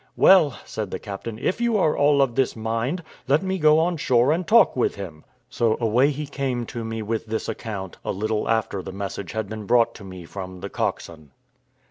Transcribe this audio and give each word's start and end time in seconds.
"Well," 0.15 0.57
said 0.65 0.89
the 0.89 0.97
captain, 0.97 1.37
"if 1.37 1.61
you 1.61 1.77
are 1.77 1.95
all 1.95 2.23
of 2.23 2.33
this 2.33 2.55
mind, 2.55 3.03
let 3.27 3.43
me 3.43 3.59
go 3.59 3.77
on 3.77 3.97
shore 3.97 4.31
and 4.31 4.47
talk 4.47 4.75
with 4.75 4.95
him." 4.95 5.23
So 5.47 5.77
away 5.79 6.09
he 6.09 6.25
came 6.25 6.65
to 6.73 6.83
me 6.83 7.03
with 7.03 7.27
this 7.27 7.47
account, 7.47 7.99
a 8.03 8.09
little 8.11 8.49
after 8.49 8.81
the 8.81 8.91
message 8.91 9.33
had 9.33 9.47
been 9.47 9.67
brought 9.67 9.93
to 9.93 10.03
me 10.03 10.25
from 10.25 10.61
the 10.61 10.71
coxswain. 10.71 11.29